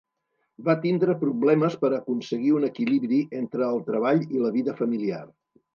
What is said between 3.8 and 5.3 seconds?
treball i la vida familiar.